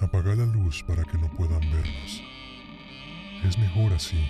Apaga 0.00 0.34
la 0.36 0.46
luz 0.46 0.84
para 0.84 1.02
que 1.02 1.18
no 1.18 1.28
puedan 1.28 1.60
vernos. 1.60 2.22
Es 3.44 3.58
mejor 3.58 3.92
así, 3.92 4.24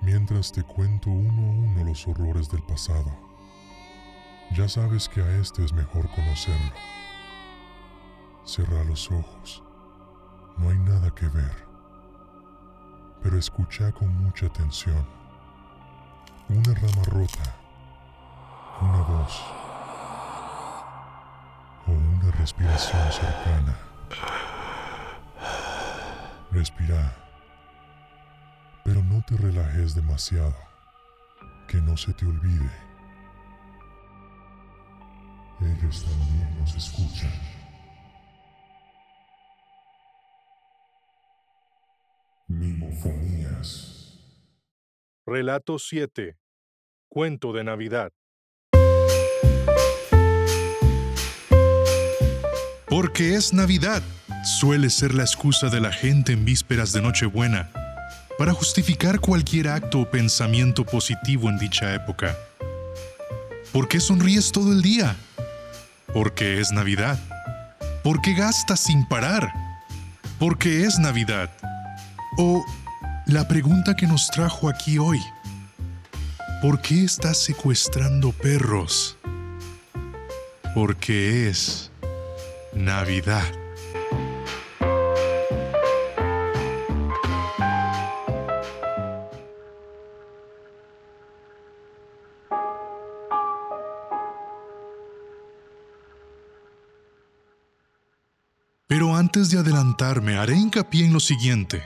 mientras 0.00 0.50
te 0.50 0.62
cuento 0.62 1.10
uno 1.10 1.42
a 1.42 1.50
uno 1.50 1.84
los 1.84 2.08
horrores 2.08 2.48
del 2.48 2.62
pasado. 2.62 3.10
Ya 4.52 4.66
sabes 4.66 5.10
que 5.10 5.20
a 5.20 5.36
este 5.38 5.62
es 5.62 5.74
mejor 5.74 6.08
conocerlo. 6.10 6.72
Cerra 8.44 8.82
los 8.84 9.10
ojos. 9.10 9.62
No 10.56 10.70
hay 10.70 10.78
nada 10.78 11.10
que 11.10 11.28
ver. 11.28 11.66
Pero 13.22 13.38
escucha 13.38 13.92
con 13.92 14.08
mucha 14.22 14.46
atención. 14.46 15.06
Una 16.48 16.74
rama 16.74 17.02
rota. 17.04 17.56
Una 18.80 19.02
voz. 19.02 19.42
O 21.86 21.92
una 21.92 22.30
respiración 22.32 23.12
cercana. 23.12 23.93
Respira. 26.50 27.16
Pero 28.84 29.02
no 29.02 29.22
te 29.26 29.36
relajes 29.36 29.94
demasiado. 29.94 30.54
Que 31.68 31.78
no 31.78 31.96
se 31.96 32.12
te 32.12 32.26
olvide. 32.26 32.70
Ellos 35.60 36.04
también 36.04 36.58
nos 36.58 36.74
escuchan. 36.74 37.32
Mimofonías. 42.48 44.18
Relato 45.26 45.78
7. 45.78 46.36
Cuento 47.08 47.52
de 47.52 47.64
Navidad. 47.64 48.12
Porque 52.94 53.34
es 53.34 53.52
Navidad, 53.52 54.04
suele 54.44 54.88
ser 54.88 55.14
la 55.14 55.24
excusa 55.24 55.68
de 55.68 55.80
la 55.80 55.90
gente 55.90 56.32
en 56.32 56.44
vísperas 56.44 56.92
de 56.92 57.02
Nochebuena 57.02 57.68
para 58.38 58.52
justificar 58.52 59.18
cualquier 59.18 59.66
acto 59.66 59.98
o 59.98 60.08
pensamiento 60.08 60.86
positivo 60.86 61.48
en 61.48 61.58
dicha 61.58 61.92
época. 61.92 62.38
¿Por 63.72 63.88
qué 63.88 63.98
sonríes 63.98 64.52
todo 64.52 64.70
el 64.70 64.80
día? 64.80 65.16
Porque 66.12 66.60
es 66.60 66.70
Navidad. 66.70 67.18
Porque 68.04 68.32
gastas 68.32 68.78
sin 68.78 69.04
parar. 69.08 69.52
Porque 70.38 70.84
es 70.84 70.96
Navidad. 71.00 71.50
O 72.38 72.64
la 73.26 73.48
pregunta 73.48 73.96
que 73.96 74.06
nos 74.06 74.30
trajo 74.30 74.68
aquí 74.68 74.98
hoy. 74.98 75.18
¿Por 76.62 76.80
qué 76.80 77.02
estás 77.02 77.42
secuestrando 77.42 78.30
perros? 78.30 79.16
Porque 80.76 81.48
es 81.48 81.90
Navidad. 82.74 83.44
Pero 98.86 99.16
antes 99.16 99.50
de 99.50 99.58
adelantarme, 99.58 100.36
haré 100.36 100.56
hincapié 100.56 101.06
en 101.06 101.12
lo 101.12 101.20
siguiente. 101.20 101.82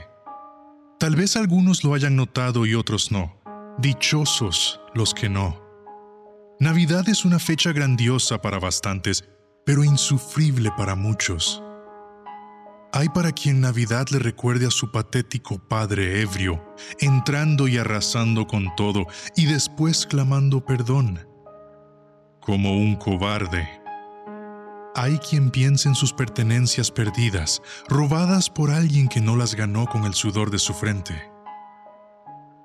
Tal 0.99 1.15
vez 1.15 1.35
algunos 1.35 1.83
lo 1.83 1.93
hayan 1.93 2.15
notado 2.15 2.65
y 2.65 2.75
otros 2.75 3.11
no. 3.11 3.35
Dichosos 3.77 4.79
los 4.93 5.13
que 5.13 5.29
no. 5.29 5.59
Navidad 6.59 7.07
es 7.07 7.23
una 7.25 7.39
fecha 7.39 7.71
grandiosa 7.71 8.41
para 8.41 8.59
bastantes, 8.59 9.23
pero 9.69 9.83
insufrible 9.83 10.71
para 10.75 10.95
muchos. 10.95 11.61
Hay 12.91 13.07
para 13.09 13.31
quien 13.31 13.61
Navidad 13.61 14.07
le 14.09 14.17
recuerde 14.17 14.65
a 14.65 14.71
su 14.71 14.91
patético 14.91 15.59
padre 15.59 16.21
ebrio, 16.21 16.73
entrando 16.97 17.67
y 17.67 17.77
arrasando 17.77 18.47
con 18.47 18.75
todo 18.75 19.05
y 19.35 19.45
después 19.45 20.07
clamando 20.07 20.65
perdón. 20.65 21.19
Como 22.41 22.77
un 22.77 22.95
cobarde. 22.95 23.69
Hay 24.95 25.19
quien 25.19 25.51
piensa 25.51 25.87
en 25.87 25.93
sus 25.93 26.13
pertenencias 26.13 26.89
perdidas, 26.89 27.61
robadas 27.87 28.49
por 28.49 28.71
alguien 28.71 29.07
que 29.07 29.21
no 29.21 29.35
las 29.35 29.53
ganó 29.53 29.85
con 29.85 30.05
el 30.05 30.15
sudor 30.15 30.49
de 30.49 30.57
su 30.57 30.73
frente. 30.73 31.31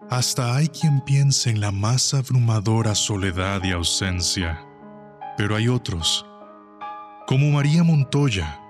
Hasta 0.09 0.57
hay 0.57 0.69
quien 0.69 1.03
piensa 1.03 1.51
en 1.51 1.61
la 1.61 1.71
más 1.71 2.15
abrumadora 2.15 2.95
soledad 2.95 3.63
y 3.63 3.73
ausencia. 3.73 4.67
Pero 5.37 5.55
hay 5.57 5.69
otros, 5.69 6.25
como 7.27 7.51
María 7.51 7.83
Montoya, 7.83 8.61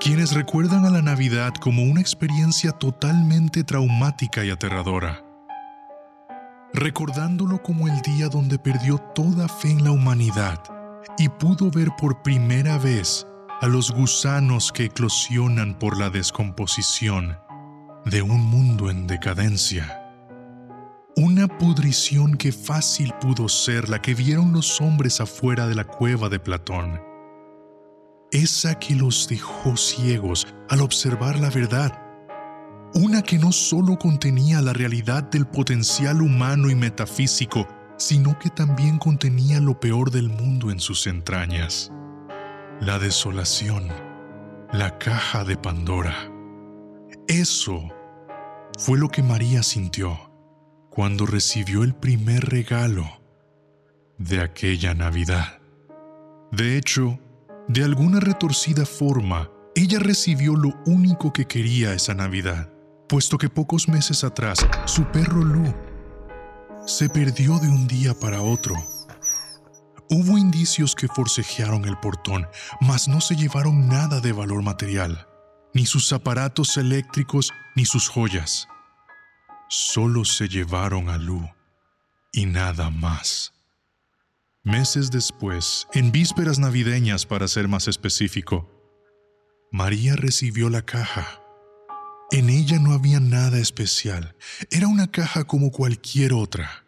quienes 0.00 0.32
recuerdan 0.32 0.86
a 0.86 0.90
la 0.90 1.02
Navidad 1.02 1.52
como 1.60 1.82
una 1.82 2.00
experiencia 2.00 2.72
totalmente 2.72 3.64
traumática 3.64 4.44
y 4.44 4.50
aterradora, 4.50 5.22
recordándolo 6.72 7.62
como 7.62 7.88
el 7.88 8.00
día 8.00 8.28
donde 8.28 8.58
perdió 8.58 8.96
toda 9.14 9.46
fe 9.46 9.70
en 9.70 9.84
la 9.84 9.92
humanidad 9.92 10.58
y 11.18 11.28
pudo 11.28 11.70
ver 11.70 11.90
por 11.98 12.22
primera 12.22 12.78
vez 12.78 13.26
a 13.60 13.66
los 13.66 13.92
gusanos 13.92 14.72
que 14.72 14.84
eclosionan 14.84 15.78
por 15.78 15.98
la 15.98 16.08
descomposición 16.08 17.38
de 18.06 18.22
un 18.22 18.40
mundo 18.40 18.90
en 18.90 19.06
decadencia. 19.06 19.98
Una 21.14 21.46
pudrición 21.46 22.38
que 22.38 22.52
fácil 22.52 23.12
pudo 23.20 23.50
ser 23.50 23.90
la 23.90 24.00
que 24.00 24.14
vieron 24.14 24.54
los 24.54 24.80
hombres 24.80 25.20
afuera 25.20 25.66
de 25.66 25.74
la 25.74 25.84
cueva 25.84 26.30
de 26.30 26.40
Platón. 26.40 27.11
Esa 28.32 28.78
que 28.78 28.94
los 28.94 29.28
dejó 29.28 29.76
ciegos 29.76 30.46
al 30.70 30.80
observar 30.80 31.38
la 31.38 31.50
verdad. 31.50 32.00
Una 32.94 33.20
que 33.20 33.38
no 33.38 33.52
solo 33.52 33.98
contenía 33.98 34.62
la 34.62 34.72
realidad 34.72 35.24
del 35.24 35.46
potencial 35.46 36.22
humano 36.22 36.70
y 36.70 36.74
metafísico, 36.74 37.68
sino 37.98 38.38
que 38.38 38.48
también 38.48 38.98
contenía 38.98 39.60
lo 39.60 39.78
peor 39.78 40.10
del 40.10 40.30
mundo 40.30 40.70
en 40.70 40.80
sus 40.80 41.06
entrañas. 41.06 41.92
La 42.80 42.98
desolación, 42.98 43.88
la 44.72 44.96
caja 44.96 45.44
de 45.44 45.58
Pandora. 45.58 46.32
Eso 47.28 47.82
fue 48.78 48.98
lo 48.98 49.10
que 49.10 49.22
María 49.22 49.62
sintió 49.62 50.18
cuando 50.88 51.26
recibió 51.26 51.84
el 51.84 51.94
primer 51.94 52.48
regalo 52.48 53.04
de 54.16 54.40
aquella 54.40 54.94
Navidad. 54.94 55.60
De 56.50 56.78
hecho, 56.78 57.18
de 57.68 57.84
alguna 57.84 58.20
retorcida 58.20 58.84
forma, 58.84 59.50
ella 59.74 59.98
recibió 59.98 60.54
lo 60.54 60.74
único 60.84 61.32
que 61.32 61.46
quería 61.46 61.94
esa 61.94 62.14
Navidad, 62.14 62.70
puesto 63.08 63.38
que 63.38 63.48
pocos 63.48 63.88
meses 63.88 64.24
atrás 64.24 64.66
su 64.84 65.04
perro 65.04 65.42
Lu 65.44 65.74
se 66.86 67.08
perdió 67.08 67.58
de 67.58 67.68
un 67.68 67.86
día 67.86 68.14
para 68.18 68.42
otro. 68.42 68.74
Hubo 70.10 70.36
indicios 70.36 70.94
que 70.94 71.08
forcejearon 71.08 71.84
el 71.84 71.96
portón, 71.98 72.46
mas 72.80 73.08
no 73.08 73.20
se 73.20 73.36
llevaron 73.36 73.88
nada 73.88 74.20
de 74.20 74.32
valor 74.32 74.62
material, 74.62 75.26
ni 75.72 75.86
sus 75.86 76.12
aparatos 76.12 76.76
eléctricos 76.76 77.52
ni 77.76 77.84
sus 77.84 78.08
joyas. 78.08 78.68
Solo 79.68 80.24
se 80.24 80.48
llevaron 80.48 81.08
a 81.08 81.16
Lu 81.16 81.48
y 82.32 82.46
nada 82.46 82.90
más. 82.90 83.54
Meses 84.64 85.10
después, 85.10 85.88
en 85.92 86.12
vísperas 86.12 86.60
navideñas 86.60 87.26
para 87.26 87.48
ser 87.48 87.66
más 87.66 87.88
específico, 87.88 88.70
María 89.72 90.14
recibió 90.14 90.70
la 90.70 90.82
caja. 90.82 91.42
En 92.30 92.48
ella 92.48 92.78
no 92.78 92.92
había 92.92 93.18
nada 93.18 93.58
especial, 93.58 94.36
era 94.70 94.86
una 94.86 95.10
caja 95.10 95.42
como 95.42 95.72
cualquier 95.72 96.32
otra, 96.32 96.84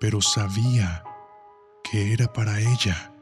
pero 0.00 0.20
sabía 0.20 1.04
que 1.84 2.12
era 2.12 2.32
para 2.32 2.58
ella. 2.58 3.14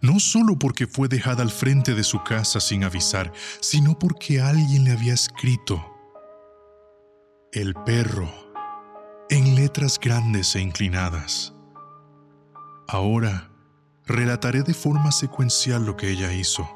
No 0.00 0.18
solo 0.18 0.58
porque 0.58 0.86
fue 0.86 1.08
dejada 1.08 1.42
al 1.42 1.50
frente 1.50 1.94
de 1.94 2.04
su 2.04 2.24
casa 2.24 2.58
sin 2.58 2.84
avisar, 2.84 3.34
sino 3.60 3.98
porque 3.98 4.40
alguien 4.40 4.84
le 4.84 4.92
había 4.92 5.12
escrito, 5.12 5.84
el 7.52 7.74
perro, 7.74 8.32
en 9.28 9.54
letras 9.54 10.00
grandes 10.00 10.56
e 10.56 10.60
inclinadas. 10.60 11.52
Ahora 12.88 13.50
relataré 14.06 14.62
de 14.62 14.74
forma 14.74 15.12
secuencial 15.12 15.84
lo 15.84 15.96
que 15.96 16.10
ella 16.10 16.32
hizo 16.32 16.68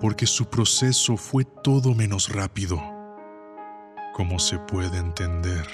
porque 0.00 0.26
su 0.26 0.48
proceso 0.48 1.16
fue 1.16 1.44
todo 1.44 1.94
menos 1.94 2.30
rápido, 2.30 2.80
como 4.14 4.38
se 4.38 4.58
puede 4.58 4.98
entender. 4.98 5.66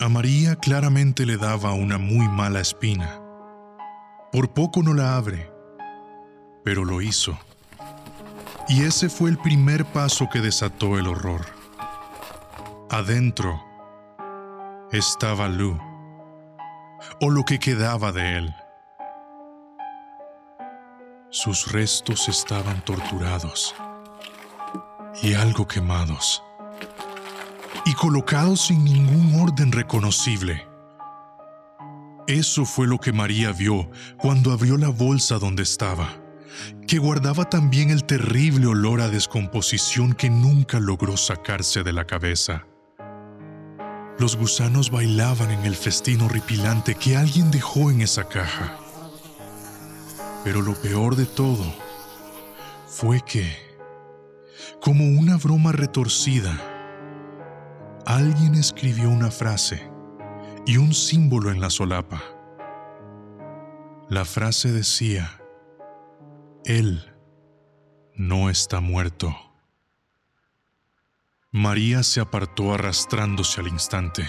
A 0.00 0.08
María 0.08 0.56
claramente 0.56 1.26
le 1.26 1.36
daba 1.36 1.74
una 1.74 1.98
muy 1.98 2.28
mala 2.28 2.60
espina. 2.60 3.20
Por 4.30 4.52
poco 4.52 4.82
no 4.82 4.94
la 4.94 5.16
abre, 5.16 5.52
pero 6.64 6.84
lo 6.84 7.02
hizo. 7.02 7.36
Y 8.68 8.84
ese 8.84 9.08
fue 9.08 9.28
el 9.28 9.38
primer 9.38 9.84
paso 9.84 10.28
que 10.32 10.40
desató 10.40 10.98
el 10.98 11.08
horror. 11.08 11.44
Adentro 12.88 13.62
estaba 14.92 15.48
Lu, 15.48 15.78
o 17.20 17.30
lo 17.30 17.44
que 17.44 17.58
quedaba 17.58 18.12
de 18.12 18.38
él. 18.38 18.54
Sus 21.30 21.72
restos 21.72 22.28
estaban 22.28 22.84
torturados 22.84 23.74
y 25.22 25.34
algo 25.34 25.66
quemados 25.66 26.42
y 27.84 27.94
colocados 27.94 28.66
sin 28.66 28.84
ningún 28.84 29.40
orden 29.40 29.72
reconocible. 29.72 30.66
Eso 32.26 32.64
fue 32.64 32.86
lo 32.86 32.98
que 32.98 33.12
María 33.12 33.52
vio 33.52 33.90
cuando 34.18 34.52
abrió 34.52 34.76
la 34.76 34.88
bolsa 34.88 35.38
donde 35.38 35.64
estaba, 35.64 36.08
que 36.86 36.98
guardaba 36.98 37.48
también 37.48 37.90
el 37.90 38.04
terrible 38.04 38.66
olor 38.66 39.00
a 39.00 39.08
descomposición 39.08 40.12
que 40.12 40.30
nunca 40.30 40.78
logró 40.78 41.16
sacarse 41.16 41.82
de 41.82 41.92
la 41.92 42.06
cabeza. 42.06 42.66
Los 44.18 44.36
gusanos 44.36 44.90
bailaban 44.90 45.50
en 45.50 45.64
el 45.64 45.74
festín 45.74 46.20
horripilante 46.20 46.94
que 46.94 47.16
alguien 47.16 47.50
dejó 47.50 47.90
en 47.90 48.02
esa 48.02 48.28
caja. 48.28 48.78
Pero 50.44 50.60
lo 50.60 50.74
peor 50.74 51.16
de 51.16 51.26
todo 51.26 51.64
fue 52.86 53.20
que, 53.20 53.56
como 54.80 55.04
una 55.18 55.36
broma 55.36 55.72
retorcida, 55.72 56.60
alguien 58.06 58.54
escribió 58.54 59.08
una 59.08 59.30
frase 59.30 59.90
y 60.66 60.76
un 60.76 60.92
símbolo 60.92 61.50
en 61.50 61.60
la 61.60 61.70
solapa. 61.70 62.22
La 64.08 64.24
frase 64.24 64.72
decía, 64.72 65.40
Él 66.64 67.14
no 68.14 68.50
está 68.50 68.80
muerto. 68.80 69.34
María 71.54 72.02
se 72.02 72.18
apartó 72.22 72.72
arrastrándose 72.72 73.60
al 73.60 73.68
instante. 73.68 74.26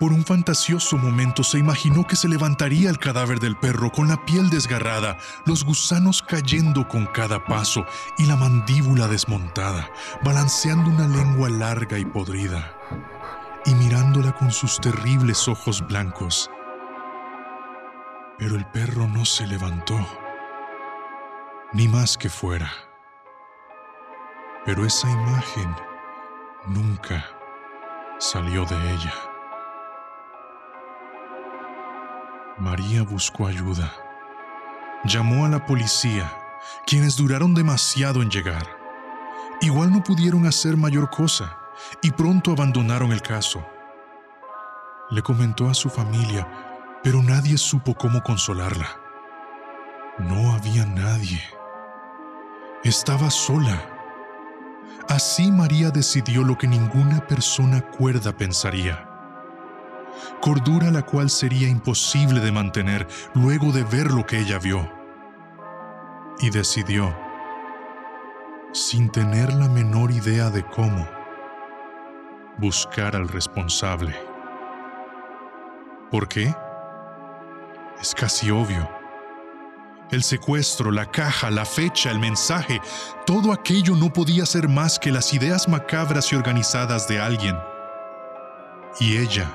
Por 0.00 0.12
un 0.12 0.24
fantasioso 0.24 0.98
momento 0.98 1.44
se 1.44 1.60
imaginó 1.60 2.08
que 2.08 2.16
se 2.16 2.26
levantaría 2.26 2.90
el 2.90 2.98
cadáver 2.98 3.38
del 3.38 3.56
perro 3.56 3.92
con 3.92 4.08
la 4.08 4.24
piel 4.24 4.50
desgarrada, 4.50 5.16
los 5.46 5.64
gusanos 5.64 6.22
cayendo 6.22 6.88
con 6.88 7.06
cada 7.06 7.44
paso 7.44 7.86
y 8.18 8.26
la 8.26 8.34
mandíbula 8.34 9.06
desmontada, 9.06 9.88
balanceando 10.24 10.90
una 10.90 11.06
lengua 11.06 11.48
larga 11.48 12.00
y 12.00 12.04
podrida 12.04 12.76
y 13.64 13.72
mirándola 13.76 14.32
con 14.32 14.50
sus 14.50 14.80
terribles 14.80 15.46
ojos 15.46 15.86
blancos. 15.86 16.50
Pero 18.40 18.56
el 18.56 18.66
perro 18.72 19.06
no 19.06 19.24
se 19.24 19.46
levantó, 19.46 20.04
ni 21.72 21.86
más 21.86 22.18
que 22.18 22.28
fuera. 22.28 22.72
Pero 24.66 24.84
esa 24.84 25.08
imagen 25.08 25.93
nunca 26.66 27.24
salió 28.18 28.64
de 28.64 28.76
ella. 28.92 29.12
María 32.58 33.02
buscó 33.02 33.46
ayuda. 33.46 33.92
Llamó 35.04 35.44
a 35.44 35.48
la 35.48 35.66
policía, 35.66 36.32
quienes 36.86 37.16
duraron 37.16 37.54
demasiado 37.54 38.22
en 38.22 38.30
llegar. 38.30 38.66
Igual 39.60 39.92
no 39.92 40.02
pudieron 40.02 40.46
hacer 40.46 40.76
mayor 40.76 41.10
cosa 41.10 41.58
y 42.02 42.10
pronto 42.10 42.52
abandonaron 42.52 43.12
el 43.12 43.20
caso. 43.20 43.66
Le 45.10 45.22
comentó 45.22 45.68
a 45.68 45.74
su 45.74 45.90
familia, 45.90 46.46
pero 47.02 47.22
nadie 47.22 47.58
supo 47.58 47.94
cómo 47.94 48.22
consolarla. 48.22 48.88
No 50.18 50.52
había 50.52 50.86
nadie. 50.86 51.42
Estaba 52.82 53.30
sola. 53.30 53.93
Así 55.08 55.50
María 55.52 55.90
decidió 55.90 56.42
lo 56.42 56.56
que 56.56 56.66
ninguna 56.66 57.26
persona 57.26 57.82
cuerda 57.82 58.36
pensaría. 58.36 59.08
Cordura 60.40 60.90
la 60.90 61.02
cual 61.02 61.28
sería 61.28 61.68
imposible 61.68 62.40
de 62.40 62.52
mantener 62.52 63.06
luego 63.34 63.70
de 63.72 63.84
ver 63.84 64.10
lo 64.10 64.24
que 64.24 64.38
ella 64.38 64.58
vio. 64.58 64.90
Y 66.40 66.50
decidió, 66.50 67.14
sin 68.72 69.10
tener 69.10 69.52
la 69.52 69.68
menor 69.68 70.10
idea 70.10 70.50
de 70.50 70.64
cómo, 70.64 71.06
buscar 72.58 73.14
al 73.14 73.28
responsable. 73.28 74.14
¿Por 76.10 76.28
qué? 76.28 76.54
Es 78.00 78.14
casi 78.14 78.50
obvio. 78.50 79.03
El 80.10 80.22
secuestro, 80.22 80.90
la 80.90 81.06
caja, 81.10 81.50
la 81.50 81.64
fecha, 81.64 82.10
el 82.10 82.18
mensaje, 82.18 82.80
todo 83.26 83.52
aquello 83.52 83.96
no 83.96 84.12
podía 84.12 84.46
ser 84.46 84.68
más 84.68 84.98
que 84.98 85.10
las 85.10 85.32
ideas 85.32 85.68
macabras 85.68 86.32
y 86.32 86.36
organizadas 86.36 87.08
de 87.08 87.20
alguien. 87.20 87.56
Y 89.00 89.16
ella 89.16 89.50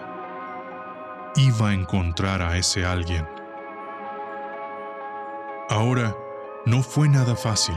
iba 1.36 1.70
a 1.70 1.74
encontrar 1.74 2.42
a 2.42 2.58
ese 2.58 2.86
alguien. 2.86 3.28
Ahora, 5.70 6.16
no 6.66 6.82
fue 6.82 7.08
nada 7.08 7.36
fácil. 7.36 7.76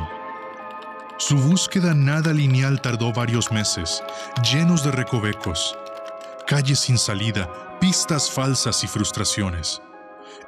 Su 1.19 1.37
búsqueda 1.37 1.95
nada 1.95 2.33
lineal 2.33 2.81
tardó 2.81 3.13
varios 3.13 3.53
meses, 3.53 4.03
llenos 4.51 4.83
de 4.83 4.91
recovecos, 4.91 5.79
calles 6.47 6.81
sin 6.81 6.99
salida, 6.99 7.49
pistas 7.81 8.31
falsas 8.31 8.83
y 8.83 8.89
frustraciones. 8.89 9.83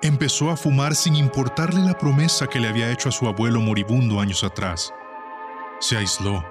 Empezó 0.05 0.51
a 0.51 0.57
fumar 0.59 0.95
sin 0.95 1.17
importarle 1.17 1.81
la 1.81 1.97
promesa 1.97 2.47
que 2.47 2.61
le 2.61 2.69
había 2.69 2.93
hecho 2.93 3.09
a 3.09 3.13
su 3.13 3.27
abuelo 3.27 3.63
moribundo 3.63 4.21
años 4.21 4.45
atrás. 4.45 4.93
Se 5.81 5.97
aisló. 5.97 6.45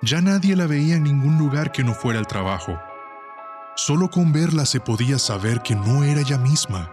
Ya 0.00 0.22
nadie 0.22 0.56
la 0.56 0.66
veía 0.66 0.96
en 0.96 1.02
ningún 1.02 1.36
lugar 1.36 1.72
que 1.72 1.84
no 1.84 1.92
fuera 1.92 2.18
el 2.18 2.26
trabajo. 2.26 2.80
Solo 3.76 4.08
con 4.08 4.32
verla 4.32 4.64
se 4.64 4.80
podía 4.80 5.18
saber 5.18 5.60
que 5.60 5.74
no 5.74 6.04
era 6.04 6.22
ella 6.22 6.38
misma. 6.38 6.90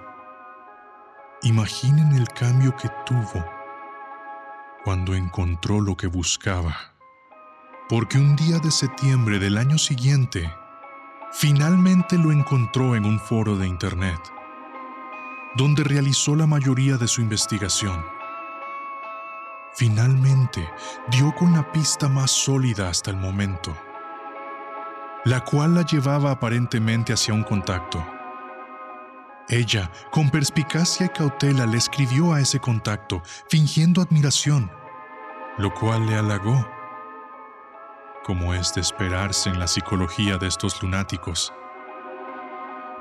Imaginen 1.44 2.18
el 2.18 2.28
cambio 2.28 2.76
que 2.76 2.90
tuvo 3.06 3.42
cuando 4.84 5.16
encontró 5.16 5.80
lo 5.80 5.96
que 5.96 6.08
buscaba. 6.08 6.76
Porque 7.88 8.18
un 8.18 8.36
día 8.36 8.60
de 8.60 8.72
septiembre 8.72 9.40
del 9.40 9.58
año 9.58 9.78
siguiente, 9.78 10.52
finalmente 11.32 12.18
lo 12.18 12.34
encontró 12.34 12.98
en 12.98 13.06
un 13.06 13.22
foro 13.22 13.58
de 13.58 13.68
Internet, 13.68 14.20
donde 15.56 15.84
realizó 15.84 16.36
la 16.36 16.48
mayoría 16.48 16.98
de 16.98 17.08
su 17.08 17.22
investigación. 17.22 18.04
Finalmente 19.74 20.70
dio 21.10 21.34
con 21.36 21.54
la 21.54 21.72
pista 21.72 22.08
más 22.08 22.32
sólida 22.32 22.90
hasta 22.90 23.12
el 23.12 23.18
momento, 23.18 23.76
la 25.26 25.44
cual 25.44 25.76
la 25.76 25.86
llevaba 25.86 26.32
aparentemente 26.32 27.14
hacia 27.14 27.34
un 27.34 27.44
contacto. 27.44 28.06
Ella, 29.50 29.92
con 30.12 30.30
perspicacia 30.30 31.08
y 31.08 31.10
cautela, 31.10 31.66
le 31.66 31.78
escribió 31.78 32.34
a 32.34 32.40
ese 32.40 32.60
contacto, 32.60 33.22
fingiendo 33.50 34.02
admiración, 34.02 34.72
lo 35.58 35.74
cual 35.74 36.06
le 36.06 36.16
halagó, 36.16 36.66
como 38.24 38.54
es 38.54 38.74
de 38.74 38.82
esperarse 38.82 39.50
en 39.50 39.60
la 39.60 39.68
psicología 39.68 40.38
de 40.38 40.48
estos 40.48 40.82
lunáticos, 40.82 41.54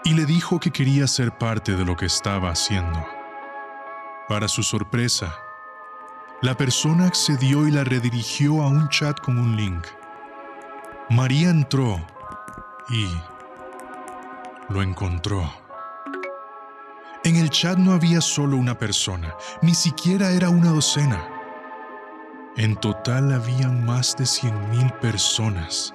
y 0.04 0.14
le 0.14 0.24
dijo 0.24 0.58
que 0.58 0.70
quería 0.70 1.06
ser 1.06 1.36
parte 1.36 1.76
de 1.76 1.84
lo 1.84 1.96
que 1.96 2.06
estaba 2.06 2.50
haciendo. 2.50 3.04
Para 4.28 4.48
su 4.48 4.62
sorpresa, 4.62 5.34
la 6.42 6.56
persona 6.56 7.06
accedió 7.06 7.66
y 7.66 7.70
la 7.70 7.84
redirigió 7.84 8.62
a 8.62 8.68
un 8.68 8.88
chat 8.88 9.20
con 9.20 9.38
un 9.38 9.56
link. 9.56 9.86
María 11.10 11.50
entró 11.50 12.00
y 12.88 13.08
lo 14.68 14.82
encontró. 14.82 15.52
En 17.24 17.36
el 17.36 17.50
chat 17.50 17.76
no 17.76 17.92
había 17.92 18.20
solo 18.20 18.56
una 18.56 18.78
persona, 18.78 19.34
ni 19.60 19.74
siquiera 19.74 20.30
era 20.30 20.48
una 20.48 20.70
docena. 20.70 21.28
En 22.56 22.76
total 22.76 23.32
habían 23.32 23.84
más 23.84 24.16
de 24.16 24.24
100.000 24.24 24.98
personas 25.00 25.94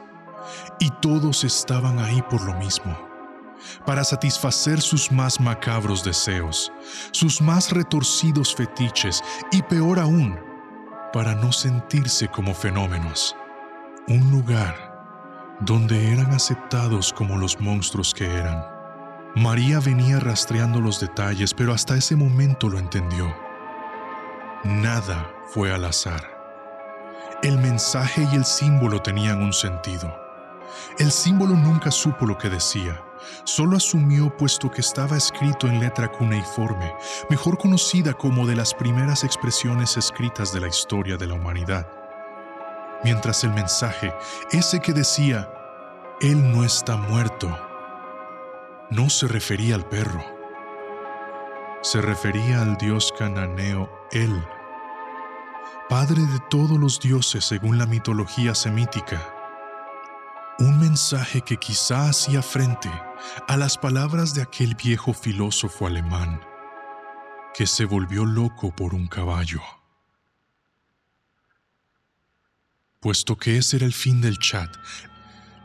y 0.79 0.89
todos 1.01 1.43
estaban 1.43 2.00
ahí 2.00 2.21
por 2.29 2.41
lo 2.43 2.53
mismo, 2.55 2.95
para 3.86 4.03
satisfacer 4.03 4.81
sus 4.81 5.12
más 5.12 5.39
macabros 5.39 6.03
deseos, 6.03 6.72
sus 7.12 7.41
más 7.41 7.72
retorcidos 7.72 8.55
fetiches 8.55 9.24
y 9.51 9.62
peor 9.62 10.00
aún, 10.00 10.39
para 11.13 11.36
no 11.36 11.51
sentirse 11.51 12.27
como 12.27 12.53
fenómenos. 12.53 13.36
Un 14.07 14.31
lugar 14.31 14.95
donde 15.62 16.12
eran 16.12 16.34
aceptados 16.34 17.13
como 17.13 17.38
los 17.38 17.60
monstruos 17.60 18.13
que 18.13 18.25
eran. 18.25 18.63
María 19.36 19.79
venía 19.79 20.19
rastreando 20.19 20.79
los 20.79 21.00
detalles, 21.00 21.53
pero 21.53 21.74
hasta 21.74 21.95
ese 21.95 22.15
momento 22.15 22.69
lo 22.69 22.79
entendió. 22.79 23.36
Nada 24.63 25.29
fue 25.48 25.74
al 25.74 25.86
azar. 25.86 26.24
El 27.43 27.57
mensaje 27.60 28.27
y 28.31 28.36
el 28.36 28.45
símbolo 28.45 29.01
tenían 29.01 29.41
un 29.41 29.53
sentido. 29.53 30.25
El 30.98 31.12
símbolo 31.12 31.55
nunca 31.55 31.91
supo 31.91 32.25
lo 32.25 32.38
que 32.38 32.50
decía, 32.50 33.03
solo 33.44 33.77
asumió 33.77 34.36
puesto 34.36 34.72
que 34.72 34.82
estaba 34.82 35.17
escrito 35.17 35.67
en 35.67 35.79
letra 35.79 36.12
cuneiforme, 36.12 36.94
mejor 37.29 37.58
conocida 37.58 38.13
como 38.13 38.48
de 38.48 38.55
las 38.55 38.74
primeras 38.74 39.24
expresiones 39.24 39.98
escritas 39.98 40.53
de 40.53 40.62
la 40.62 40.67
historia 40.67 41.17
de 41.17 41.27
la 41.27 41.34
humanidad. 41.34 41.88
Mientras 43.03 43.44
el 43.44 43.51
mensaje, 43.51 44.13
ese 44.51 44.79
que 44.79 44.94
decía, 44.94 45.50
Él 46.22 46.51
no 46.51 46.63
está 46.63 46.96
muerto, 46.98 47.55
no 48.89 49.10
se 49.10 49.27
refería 49.27 49.75
al 49.75 49.86
perro, 49.86 50.24
se 51.82 52.01
refería 52.01 52.62
al 52.62 52.77
dios 52.77 53.13
cananeo 53.17 53.89
El, 54.12 54.44
padre 55.88 56.22
de 56.22 56.39
todos 56.50 56.79
los 56.79 57.00
dioses 57.00 57.46
según 57.46 57.77
la 57.77 57.86
mitología 57.86 58.55
semítica. 58.55 59.34
Un 60.57 60.79
mensaje 60.79 61.41
que 61.41 61.57
quizá 61.57 62.07
hacía 62.07 62.41
frente 62.41 62.89
a 63.47 63.57
las 63.57 63.77
palabras 63.77 64.33
de 64.33 64.41
aquel 64.41 64.74
viejo 64.75 65.13
filósofo 65.13 65.85
alemán 65.85 66.39
que 67.53 67.67
se 67.67 67.83
volvió 67.83 68.24
loco 68.24 68.74
por 68.74 68.93
un 68.93 69.07
caballo. 69.07 69.62
Puesto 73.01 73.35
que 73.35 73.57
ese 73.57 73.75
era 73.75 73.85
el 73.85 73.93
fin 73.93 74.21
del 74.21 74.38
chat, 74.39 74.74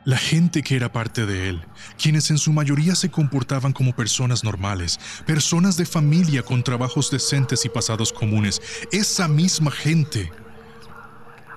la 0.04 0.18
gente 0.18 0.62
que 0.62 0.74
era 0.74 0.90
parte 0.90 1.24
de 1.24 1.48
él, 1.48 1.64
quienes 1.96 2.30
en 2.30 2.38
su 2.38 2.52
mayoría 2.52 2.96
se 2.96 3.12
comportaban 3.12 3.72
como 3.72 3.94
personas 3.94 4.42
normales, 4.42 4.98
personas 5.24 5.76
de 5.76 5.86
familia 5.86 6.42
con 6.42 6.64
trabajos 6.64 7.12
decentes 7.12 7.64
y 7.64 7.68
pasados 7.68 8.12
comunes, 8.12 8.60
esa 8.90 9.28
misma 9.28 9.70
gente 9.70 10.32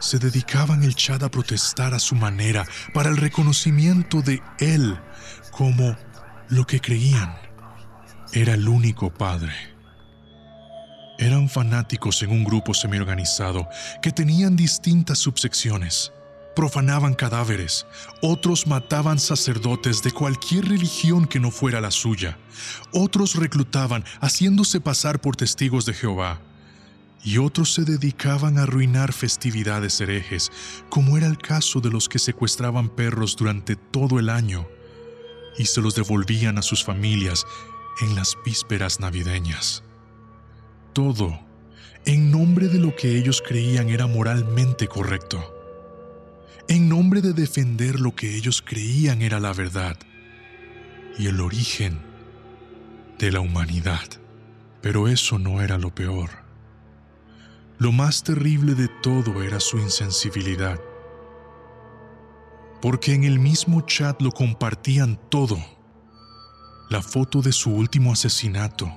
se 0.03 0.19
dedicaban 0.19 0.83
el 0.83 0.95
chat 0.95 1.23
a 1.23 1.31
protestar 1.31 1.93
a 1.93 1.99
su 1.99 2.15
manera 2.15 2.65
para 2.93 3.09
el 3.09 3.15
reconocimiento 3.15 4.21
de 4.21 4.43
él 4.59 4.99
como 5.51 5.95
lo 6.49 6.67
que 6.67 6.81
creían 6.81 7.33
era 8.33 8.53
el 8.55 8.67
único 8.67 9.13
padre. 9.13 9.53
Eran 11.17 11.47
fanáticos 11.47 12.21
en 12.21 12.31
un 12.31 12.43
grupo 12.43 12.73
semi-organizado 12.73 13.65
que 14.01 14.11
tenían 14.11 14.57
distintas 14.57 15.19
subsecciones. 15.19 16.11
Profanaban 16.53 17.13
cadáveres, 17.13 17.85
otros 18.21 18.67
mataban 18.67 19.19
sacerdotes 19.19 20.03
de 20.03 20.11
cualquier 20.11 20.67
religión 20.67 21.25
que 21.25 21.39
no 21.39 21.49
fuera 21.49 21.79
la 21.79 21.91
suya, 21.91 22.37
otros 22.91 23.35
reclutaban 23.35 24.03
haciéndose 24.19 24.81
pasar 24.81 25.21
por 25.21 25.37
testigos 25.37 25.85
de 25.85 25.93
Jehová, 25.93 26.41
y 27.23 27.37
otros 27.37 27.73
se 27.73 27.83
dedicaban 27.83 28.57
a 28.57 28.63
arruinar 28.63 29.13
festividades 29.13 29.99
herejes, 30.01 30.51
como 30.89 31.17
era 31.17 31.27
el 31.27 31.37
caso 31.37 31.79
de 31.79 31.89
los 31.89 32.09
que 32.09 32.19
secuestraban 32.19 32.89
perros 32.89 33.35
durante 33.35 33.75
todo 33.75 34.19
el 34.19 34.29
año 34.29 34.67
y 35.57 35.65
se 35.65 35.81
los 35.81 35.95
devolvían 35.95 36.57
a 36.57 36.61
sus 36.61 36.83
familias 36.83 37.45
en 38.01 38.15
las 38.15 38.35
vísperas 38.45 38.99
navideñas. 38.99 39.83
Todo 40.93 41.39
en 42.05 42.31
nombre 42.31 42.67
de 42.67 42.79
lo 42.79 42.95
que 42.95 43.17
ellos 43.17 43.41
creían 43.45 43.89
era 43.89 44.07
moralmente 44.07 44.87
correcto 44.87 45.53
en 46.67 46.87
nombre 46.87 47.21
de 47.21 47.33
defender 47.33 47.99
lo 47.99 48.15
que 48.15 48.35
ellos 48.35 48.61
creían 48.61 49.21
era 49.21 49.39
la 49.39 49.53
verdad 49.53 49.97
y 51.17 51.27
el 51.27 51.41
origen 51.41 51.99
de 53.19 53.31
la 53.31 53.41
humanidad. 53.41 54.07
Pero 54.81 55.07
eso 55.07 55.39
no 55.39 55.61
era 55.61 55.77
lo 55.77 55.93
peor. 55.93 56.42
Lo 57.79 57.91
más 57.91 58.23
terrible 58.23 58.75
de 58.75 58.87
todo 58.87 59.41
era 59.41 59.59
su 59.59 59.79
insensibilidad. 59.79 60.79
Porque 62.81 63.13
en 63.13 63.23
el 63.23 63.39
mismo 63.39 63.81
chat 63.81 64.21
lo 64.21 64.31
compartían 64.31 65.19
todo. 65.29 65.57
La 66.89 67.01
foto 67.01 67.41
de 67.41 67.51
su 67.51 67.71
último 67.71 68.13
asesinato, 68.13 68.91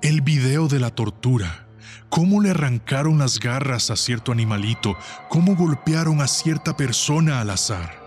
el 0.00 0.22
video 0.22 0.68
de 0.68 0.80
la 0.80 0.90
tortura, 0.90 1.68
cómo 2.08 2.40
le 2.40 2.50
arrancaron 2.50 3.18
las 3.18 3.38
garras 3.38 3.90
a 3.90 3.96
cierto 3.96 4.32
animalito, 4.32 4.96
cómo 5.28 5.54
golpearon 5.54 6.22
a 6.22 6.28
cierta 6.28 6.76
persona 6.76 7.40
al 7.40 7.50
azar. 7.50 8.00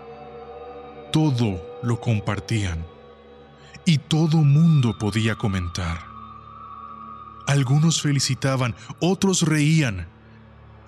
Todo 1.12 1.78
lo 1.82 2.00
compartían 2.00 2.84
y 3.84 3.98
todo 3.98 4.38
mundo 4.38 4.98
podía 4.98 5.36
comentar. 5.36 6.05
Algunos 7.46 8.02
felicitaban, 8.02 8.74
otros 9.00 9.42
reían 9.42 10.08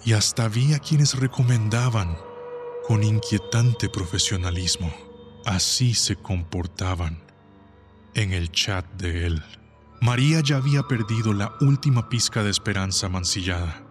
y 0.05 0.13
hasta 0.13 0.45
había 0.45 0.79
quienes 0.79 1.15
recomendaban 1.15 2.17
con 2.87 3.03
inquietante 3.03 3.89
profesionalismo. 3.89 4.93
Así 5.45 5.95
se 5.95 6.17
comportaban 6.17 7.23
en 8.15 8.33
el 8.33 8.51
chat 8.51 8.85
de 8.95 9.27
él. 9.27 9.43
María 10.01 10.41
ya 10.41 10.57
había 10.57 10.83
perdido 10.85 11.33
la 11.33 11.55
última 11.61 12.09
pizca 12.09 12.43
de 12.43 12.51
esperanza 12.51 13.09
mancillada. 13.09 13.85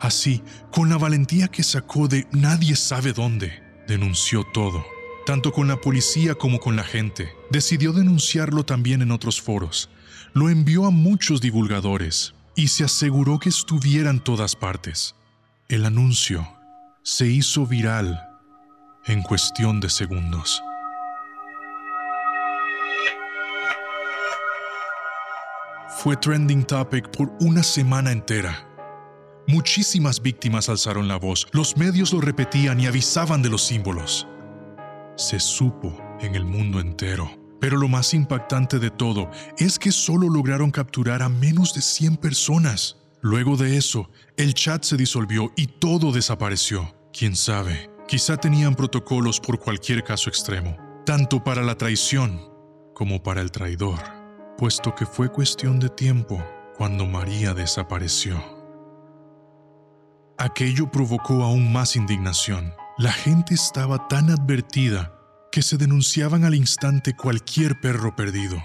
Así, 0.00 0.42
con 0.70 0.88
la 0.88 0.96
valentía 0.96 1.48
que 1.48 1.62
sacó 1.62 2.08
de 2.08 2.26
nadie 2.32 2.76
sabe 2.76 3.12
dónde, 3.12 3.62
denunció 3.88 4.44
todo, 4.54 4.84
tanto 5.26 5.52
con 5.52 5.68
la 5.68 5.80
policía 5.80 6.34
como 6.34 6.60
con 6.60 6.76
la 6.76 6.84
gente. 6.84 7.32
Decidió 7.50 7.92
denunciarlo 7.92 8.64
también 8.64 9.02
en 9.02 9.10
otros 9.10 9.40
foros. 9.40 9.90
Lo 10.36 10.50
envió 10.50 10.84
a 10.84 10.90
muchos 10.90 11.40
divulgadores 11.40 12.34
y 12.54 12.68
se 12.68 12.84
aseguró 12.84 13.38
que 13.38 13.48
estuviera 13.48 14.10
en 14.10 14.20
todas 14.20 14.54
partes. 14.54 15.14
El 15.66 15.86
anuncio 15.86 16.46
se 17.02 17.26
hizo 17.26 17.66
viral 17.66 18.20
en 19.06 19.22
cuestión 19.22 19.80
de 19.80 19.88
segundos. 19.88 20.62
fue 25.88 26.14
trending 26.14 26.64
topic 26.64 27.08
por 27.16 27.32
una 27.40 27.62
semana 27.62 28.12
entera. 28.12 28.68
Muchísimas 29.46 30.20
víctimas 30.20 30.68
alzaron 30.68 31.08
la 31.08 31.16
voz, 31.16 31.48
los 31.52 31.78
medios 31.78 32.12
lo 32.12 32.20
repetían 32.20 32.78
y 32.78 32.86
avisaban 32.86 33.40
de 33.40 33.48
los 33.48 33.62
símbolos. 33.64 34.28
Se 35.16 35.40
supo 35.40 35.98
en 36.20 36.34
el 36.34 36.44
mundo 36.44 36.78
entero. 36.78 37.45
Pero 37.66 37.78
lo 37.78 37.88
más 37.88 38.14
impactante 38.14 38.78
de 38.78 38.92
todo 38.92 39.28
es 39.58 39.76
que 39.76 39.90
solo 39.90 40.28
lograron 40.28 40.70
capturar 40.70 41.20
a 41.20 41.28
menos 41.28 41.74
de 41.74 41.80
100 41.80 42.16
personas. 42.16 42.98
Luego 43.22 43.56
de 43.56 43.76
eso, 43.76 44.08
el 44.36 44.54
chat 44.54 44.84
se 44.84 44.96
disolvió 44.96 45.50
y 45.56 45.66
todo 45.66 46.12
desapareció. 46.12 46.94
Quién 47.12 47.34
sabe, 47.34 47.90
quizá 48.06 48.36
tenían 48.36 48.76
protocolos 48.76 49.40
por 49.40 49.58
cualquier 49.58 50.04
caso 50.04 50.30
extremo, 50.30 50.76
tanto 51.04 51.42
para 51.42 51.62
la 51.62 51.74
traición 51.74 52.40
como 52.94 53.20
para 53.20 53.40
el 53.40 53.50
traidor 53.50 53.98
puesto 54.56 54.94
que 54.94 55.04
fue 55.04 55.28
cuestión 55.28 55.80
de 55.80 55.88
tiempo 55.88 56.40
cuando 56.76 57.04
María 57.04 57.52
desapareció. 57.52 58.40
Aquello 60.38 60.88
provocó 60.88 61.42
aún 61.42 61.72
más 61.72 61.96
indignación. 61.96 62.72
La 62.96 63.10
gente 63.10 63.54
estaba 63.54 64.06
tan 64.06 64.30
advertida 64.30 65.15
que 65.56 65.62
se 65.62 65.78
denunciaban 65.78 66.44
al 66.44 66.54
instante 66.54 67.16
cualquier 67.16 67.80
perro 67.80 68.14
perdido. 68.14 68.62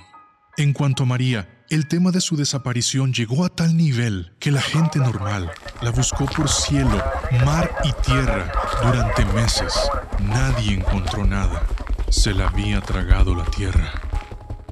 En 0.58 0.74
cuanto 0.74 1.04
a 1.04 1.06
María, 1.06 1.64
el 1.70 1.88
tema 1.88 2.12
de 2.12 2.20
su 2.20 2.36
desaparición 2.36 3.14
llegó 3.14 3.46
a 3.46 3.50
tal 3.50 3.78
nivel 3.78 4.34
que 4.42 4.52
la 4.52 4.62
gente 4.62 5.00
normal 5.00 5.50
la 5.82 5.92
buscó 5.92 6.26
por 6.26 6.50
cielo, 6.50 7.02
mar 7.46 7.74
y 7.86 7.94
tierra 8.06 8.52
durante 8.84 9.24
meses. 9.24 9.74
Nadie 10.20 10.74
encontró 10.74 11.24
nada. 11.26 11.66
Se 12.10 12.34
la 12.34 12.50
había 12.50 12.82
tragado 12.82 13.36
la 13.36 13.46
tierra. 13.46 13.94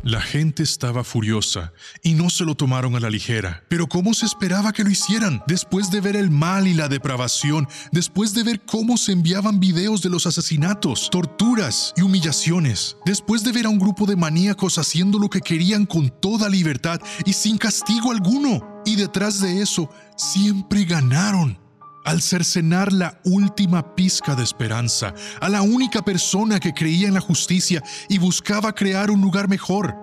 La 0.04 0.22
gente 0.22 0.64
estaba 0.64 1.04
furiosa 1.04 1.74
y 2.02 2.14
no 2.14 2.30
se 2.30 2.46
lo 2.46 2.56
tomaron 2.56 2.96
a 2.96 3.02
la 3.02 3.10
ligera. 3.10 3.66
Pero 3.68 3.88
¿cómo 3.88 4.14
se 4.14 4.26
esperaba 4.26 4.72
que 4.72 4.86
lo 4.86 4.90
hicieran? 4.90 5.44
Después 5.46 5.92
de 5.92 6.00
ver 6.00 6.16
el 6.16 6.30
mal 6.32 6.68
y 6.68 6.74
la 6.74 6.88
depravación, 6.88 7.68
después 7.92 8.34
de 8.34 8.44
ver 8.44 8.62
cómo 8.62 8.96
se 8.96 9.12
enviaban 9.12 9.60
videos 9.60 10.02
de 10.02 10.10
los 10.10 10.26
asesinatos, 10.26 11.10
torturas 11.10 11.94
y 11.98 12.02
humillaciones, 12.02 12.96
después 13.06 13.44
de 13.44 13.52
ver 13.52 13.66
a 13.66 13.70
un 13.70 13.78
grupo 13.78 14.06
de 14.06 14.16
maníacos 14.16 14.78
haciendo 14.78 15.20
lo 15.20 15.30
que 15.30 15.42
querían 15.42 15.86
con 15.86 16.10
toda 16.10 16.48
libertad 16.48 17.02
y 17.26 17.34
sin 17.34 17.58
castigo 17.58 18.12
alguno. 18.12 18.82
Y 18.86 18.96
detrás 18.96 19.42
de 19.42 19.62
eso, 19.62 19.90
siempre 20.16 20.86
ganaron 20.86 21.60
al 22.10 22.24
cercenar 22.24 22.92
la 22.92 23.20
última 23.24 23.94
pizca 23.94 24.34
de 24.34 24.42
esperanza, 24.42 25.14
a 25.42 25.48
la 25.48 25.62
única 25.62 26.02
persona 26.02 26.60
que 26.60 26.74
creía 26.74 27.08
en 27.08 27.14
la 27.14 27.22
justicia 27.22 27.84
y 28.08 28.18
buscaba 28.18 28.74
crear 28.74 29.12
un 29.12 29.22
lugar 29.22 29.48
mejor. 29.48 29.96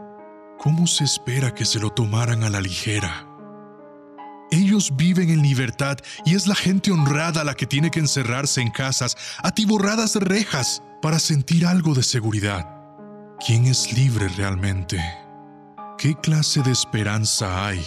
¿Cómo 0.56 0.86
se 0.86 1.02
espera 1.02 1.52
que 1.52 1.64
se 1.64 1.80
lo 1.80 1.90
tomaran 1.90 2.44
a 2.44 2.48
la 2.48 2.60
ligera? 2.60 3.26
Ellos 4.52 4.92
viven 4.94 5.30
en 5.30 5.42
libertad 5.42 5.98
y 6.24 6.36
es 6.36 6.46
la 6.46 6.54
gente 6.54 6.92
honrada 6.92 7.42
la 7.42 7.54
que 7.54 7.66
tiene 7.66 7.90
que 7.90 7.98
encerrarse 7.98 8.60
en 8.60 8.70
casas 8.70 9.16
atiborradas 9.42 10.12
de 10.12 10.20
rejas 10.20 10.84
para 11.02 11.18
sentir 11.18 11.66
algo 11.66 11.92
de 11.92 12.04
seguridad. 12.04 12.68
¿Quién 13.44 13.66
es 13.66 13.92
libre 13.92 14.28
realmente? 14.28 15.02
¿Qué 15.98 16.14
clase 16.14 16.62
de 16.62 16.70
esperanza 16.70 17.66
hay 17.66 17.84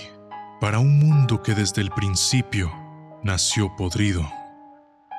para 0.59 0.79
un 0.79 0.99
mundo 0.99 1.41
que 1.41 1.55
desde 1.55 1.79
el 1.79 1.89
principio 1.91 2.88
nació 3.23 3.75
podrido. 3.75 4.29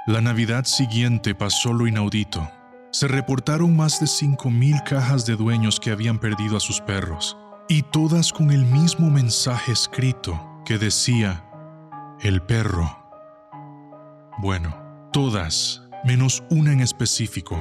La 0.07 0.21
Navidad 0.21 0.65
siguiente 0.65 1.35
pasó 1.35 1.73
lo 1.73 1.87
inaudito. 1.87 2.49
Se 2.91 3.07
reportaron 3.07 3.77
más 3.77 4.01
de 4.01 4.07
5.000 4.07 4.83
cajas 4.85 5.27
de 5.27 5.37
dueños 5.37 5.79
que 5.79 5.91
habían 5.91 6.19
perdido 6.19 6.57
a 6.57 6.61
sus 6.61 6.81
perros, 6.81 7.37
y 7.69 7.83
todas 7.83 8.33
con 8.33 8.51
el 8.51 8.65
mismo 8.65 9.11
mensaje 9.11 9.73
escrito 9.73 10.63
que 10.65 10.79
decía, 10.79 11.45
el 12.21 12.43
perro. 12.43 12.97
Bueno, 14.39 14.75
todas, 15.13 15.83
menos 16.05 16.43
una 16.51 16.73
en 16.73 16.81
específico. 16.81 17.57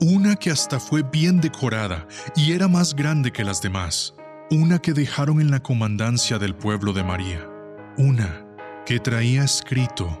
Una 0.00 0.36
que 0.36 0.50
hasta 0.50 0.78
fue 0.78 1.02
bien 1.02 1.40
decorada 1.40 2.06
y 2.34 2.52
era 2.52 2.68
más 2.68 2.94
grande 2.94 3.32
que 3.32 3.44
las 3.44 3.62
demás. 3.62 4.14
Una 4.50 4.78
que 4.78 4.92
dejaron 4.92 5.40
en 5.40 5.50
la 5.50 5.60
comandancia 5.60 6.38
del 6.38 6.54
pueblo 6.54 6.92
de 6.92 7.02
María. 7.02 7.48
Una 7.96 8.45
que 8.86 9.00
traía 9.00 9.42
escrito 9.42 10.16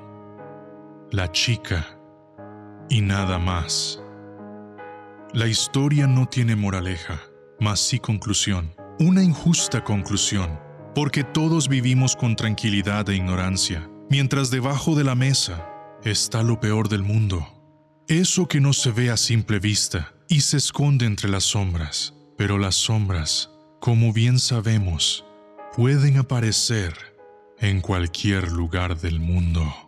la 1.12 1.30
chica 1.30 1.86
y 2.90 3.00
nada 3.00 3.38
más. 3.38 4.02
La 5.32 5.46
historia 5.46 6.08
no 6.08 6.26
tiene 6.26 6.56
moraleja, 6.56 7.20
mas 7.60 7.78
sí 7.78 8.00
conclusión, 8.00 8.74
una 8.98 9.22
injusta 9.22 9.84
conclusión, 9.84 10.58
porque 10.96 11.22
todos 11.22 11.68
vivimos 11.68 12.16
con 12.16 12.34
tranquilidad 12.34 13.08
e 13.08 13.14
ignorancia, 13.14 13.88
mientras 14.10 14.50
debajo 14.50 14.96
de 14.96 15.04
la 15.04 15.14
mesa 15.14 15.64
está 16.02 16.42
lo 16.42 16.58
peor 16.58 16.88
del 16.88 17.04
mundo, 17.04 17.46
eso 18.08 18.48
que 18.48 18.60
no 18.60 18.72
se 18.72 18.90
ve 18.90 19.10
a 19.10 19.16
simple 19.16 19.60
vista 19.60 20.12
y 20.28 20.40
se 20.40 20.56
esconde 20.56 21.06
entre 21.06 21.28
las 21.28 21.44
sombras, 21.44 22.14
pero 22.36 22.58
las 22.58 22.74
sombras, 22.74 23.48
como 23.80 24.12
bien 24.12 24.40
sabemos, 24.40 25.24
pueden 25.76 26.16
aparecer 26.16 27.15
en 27.60 27.80
cualquier 27.80 28.50
lugar 28.52 28.98
del 28.98 29.20
mundo. 29.20 29.85